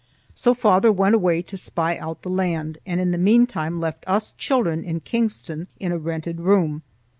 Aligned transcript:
So 0.33 0.55
father 0.55 0.91
went 0.91 1.13
away 1.13 1.43
to 1.43 1.55
spy 1.57 1.95
out 1.97 2.23
the 2.23 2.29
land, 2.31 2.79
and 2.87 2.99
in 2.99 3.11
the 3.11 3.19
mean 3.19 3.45
time 3.45 3.79
left 3.79 4.03
us 4.07 4.31
children 4.31 4.83
in 4.83 5.01
Kingston 5.01 5.67
in 5.79 5.91
a 5.91 5.99
rented 5.99 6.39
room. 6.39 6.81